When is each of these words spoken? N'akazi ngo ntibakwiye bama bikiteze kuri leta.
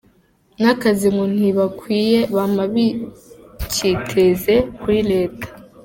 N'akazi 0.61 1.07
ngo 1.13 1.23
ntibakwiye 1.35 2.19
bama 2.35 2.63
bikiteze 2.73 4.55
kuri 4.79 4.99
leta. 5.11 5.47